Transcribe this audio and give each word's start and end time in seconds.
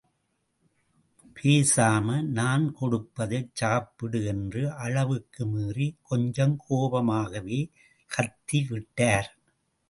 பேசாம 1.35 2.07
நான் 2.29 2.65
கொடுப்பதை 2.73 3.49
சாப்பிடு 3.53 4.25
என்று 4.25 4.63
அளவுக்கு 4.71 5.45
மீறி, 5.45 5.87
கொஞ்சம் 6.01 6.57
கோபமாகவே 6.69 7.61
கத்தி 8.11 8.65
விட்டார். 8.69 9.31